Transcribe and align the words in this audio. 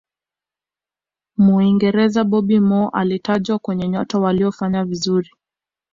muingereza 1.37 2.23
bobby 2.23 2.59
moore 2.59 2.89
alitajwa 2.99 3.59
kwenye 3.59 3.87
nyota 3.87 4.19
waliyofanya 4.19 4.83
vizuri 4.85 5.29